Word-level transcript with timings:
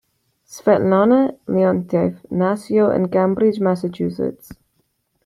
Svetlana 0.47 1.35
Leontief 1.45 2.25
nació 2.31 2.91
en 2.91 3.07
Cambridge, 3.07 3.59
Massachusetts. 3.61 4.49